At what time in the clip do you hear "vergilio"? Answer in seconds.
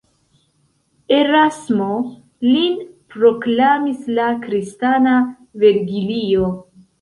5.67-6.51